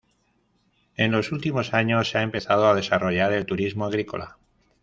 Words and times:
En 0.95 1.11
los 1.11 1.31
últimos 1.31 1.75
años 1.75 2.09
se 2.09 2.17
ha 2.17 2.23
empezado 2.23 2.65
a 2.67 2.73
desarrollar 2.73 3.33
el 3.33 3.45
turismo 3.45 3.85
agrícola. 3.85 4.39